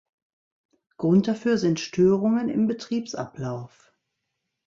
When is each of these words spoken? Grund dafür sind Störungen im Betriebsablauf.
Grund 0.97 1.27
dafür 1.27 1.59
sind 1.59 1.79
Störungen 1.79 2.49
im 2.49 2.65
Betriebsablauf. 2.65 3.93